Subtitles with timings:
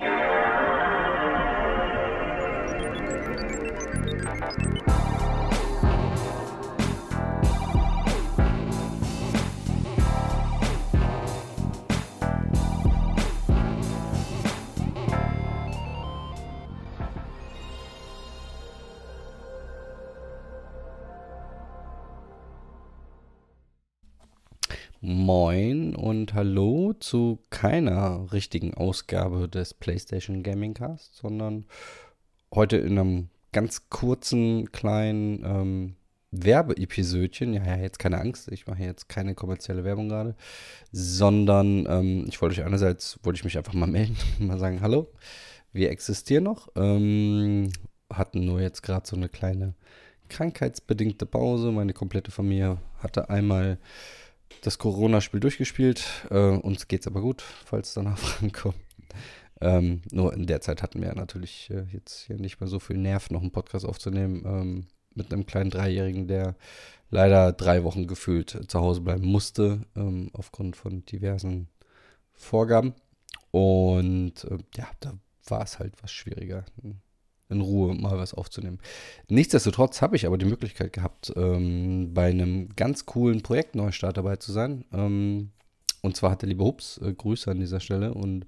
[0.00, 0.12] Thank
[4.88, 4.97] you.
[25.00, 31.66] Moin und hallo zu keiner richtigen Ausgabe des PlayStation Gaming Cast, sondern
[32.52, 35.96] heute in einem ganz kurzen, kleinen ähm,
[36.32, 37.54] Werbeepisödchen.
[37.54, 40.34] Ja, ja, jetzt keine Angst, ich mache jetzt keine kommerzielle Werbung gerade,
[40.90, 45.12] sondern ähm, ich wollte euch einerseits, wollte ich mich einfach mal melden mal sagen, hallo,
[45.72, 47.70] wir existieren noch, ähm,
[48.12, 49.74] hatten nur jetzt gerade so eine kleine
[50.28, 51.70] krankheitsbedingte Pause.
[51.70, 53.78] Meine komplette Familie hatte einmal
[54.62, 56.26] das Corona-Spiel durchgespielt.
[56.30, 58.74] Äh, uns geht's aber gut, falls danach Fragen kommen.
[59.60, 62.96] Ähm, nur in der Zeit hatten wir natürlich äh, jetzt hier nicht mehr so viel
[62.96, 66.54] Nerv, noch einen Podcast aufzunehmen ähm, mit einem kleinen Dreijährigen, der
[67.10, 71.68] leider drei Wochen gefühlt zu Hause bleiben musste, ähm, aufgrund von diversen
[72.34, 72.94] Vorgaben.
[73.50, 75.14] Und äh, ja, da
[75.46, 76.64] war es halt was schwieriger
[77.48, 78.78] in Ruhe mal was aufzunehmen.
[79.28, 84.52] Nichtsdestotrotz habe ich aber die Möglichkeit gehabt, ähm, bei einem ganz coolen Projektneustart dabei zu
[84.52, 84.84] sein.
[84.92, 85.50] Ähm,
[86.02, 88.46] und zwar hat der liebe Hups, äh, Grüße an dieser Stelle, und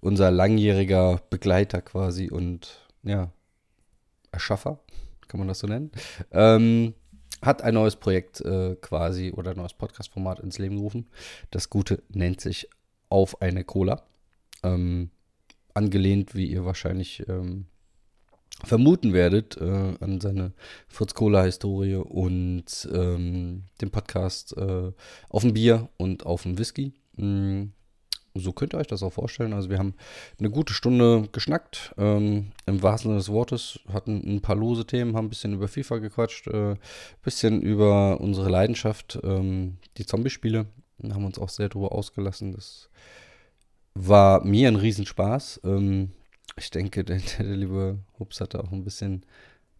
[0.00, 3.30] unser langjähriger Begleiter quasi und ja,
[4.32, 4.80] Erschaffer,
[5.28, 5.90] kann man das so nennen,
[6.30, 6.94] ähm,
[7.42, 11.06] hat ein neues Projekt äh, quasi oder ein neues Podcast-Format ins Leben gerufen.
[11.50, 12.68] Das Gute nennt sich
[13.08, 14.02] Auf eine Cola.
[14.62, 15.10] Ähm,
[15.74, 17.66] angelehnt, wie ihr wahrscheinlich ähm,
[18.66, 20.52] vermuten werdet äh, an seine
[20.88, 24.92] Fritz Cola-Historie und ähm, den Podcast äh,
[25.28, 26.92] auf dem Bier und auf dem Whisky.
[27.16, 27.66] Mm,
[28.34, 29.52] so könnt ihr euch das auch vorstellen.
[29.52, 29.94] Also wir haben
[30.38, 35.16] eine gute Stunde geschnackt, ähm, im wahrsten Sinne des Wortes, hatten ein paar lose Themen,
[35.16, 36.76] haben ein bisschen über FIFA gequatscht, ein äh,
[37.22, 40.66] bisschen über unsere Leidenschaft, ähm, die Zombie-Spiele,
[41.10, 42.52] haben uns auch sehr darüber ausgelassen.
[42.52, 42.90] Das
[43.94, 45.60] war mir ein Riesenspaß.
[45.64, 46.10] Ähm,
[46.56, 49.24] ich denke, der, der, liebe Hups hatte auch ein bisschen,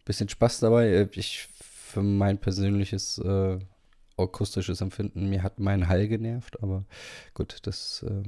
[0.05, 0.87] bisschen Spaß dabei.
[0.87, 3.59] Äh, ich, für mein persönliches äh,
[4.17, 6.85] akustisches Empfinden, mir hat mein Hall genervt, aber
[7.33, 8.23] gut, das, äh,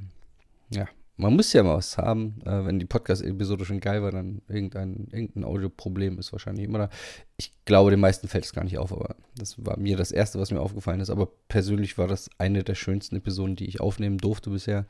[0.76, 0.88] ja,
[1.20, 2.42] man muss ja mal was haben.
[2.46, 6.90] Äh, wenn die Podcast-Episode schon geil war, dann irgendein, irgendein Audioproblem ist wahrscheinlich immer da.
[7.36, 10.40] Ich glaube, den meisten fällt es gar nicht auf, aber das war mir das Erste,
[10.40, 11.10] was mir aufgefallen ist.
[11.10, 14.86] Aber persönlich war das eine der schönsten Episoden, die ich aufnehmen durfte bisher.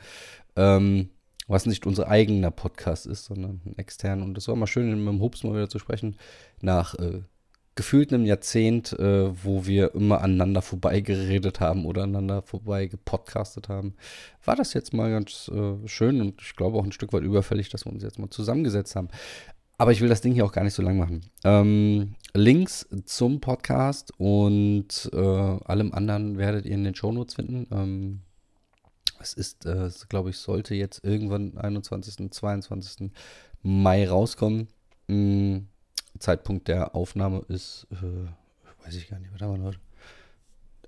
[0.56, 1.10] Ähm,
[1.50, 4.24] was nicht unser eigener Podcast ist, sondern ein externer.
[4.24, 6.16] Und es war mal schön, mit dem Hubs mal wieder zu sprechen,
[6.62, 7.24] nach äh,
[7.76, 13.96] gefühlt einem Jahrzehnt, äh, wo wir immer aneinander vorbeigeredet haben oder aneinander vorbei gepodcastet haben,
[14.46, 17.70] war das jetzt mal ganz äh, schön und ich glaube auch ein Stück weit überfällig,
[17.70, 19.10] dass wir uns jetzt mal zusammengesetzt haben.
[19.78, 21.22] Aber ich will das Ding hier auch gar nicht so lang machen.
[21.46, 27.66] Ähm, Links zum Podcast und äh, allem anderen werdet ihr in den Shownotes finden.
[27.72, 28.22] Ähm,
[29.20, 33.12] es ist, äh, glaube ich, sollte jetzt irgendwann 21., 22.
[33.62, 34.68] Mai rauskommen.
[35.08, 35.68] Hm,
[36.18, 39.80] Zeitpunkt der Aufnahme ist, äh, weiß ich gar nicht, was haben wir heute?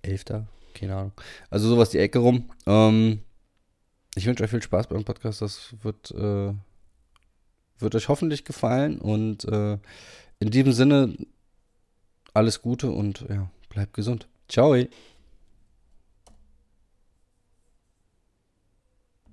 [0.02, 0.46] 11.
[0.74, 1.12] Keine Ahnung.
[1.50, 2.50] Also sowas die Ecke rum.
[2.66, 3.20] Ähm,
[4.16, 5.42] ich wünsche euch viel Spaß beim Podcast.
[5.42, 6.54] Das wird, äh,
[7.80, 9.00] wird euch hoffentlich gefallen.
[9.00, 9.78] Und äh,
[10.40, 11.16] in diesem Sinne
[12.34, 14.28] alles Gute und ja, bleibt gesund.
[14.48, 14.76] Ciao.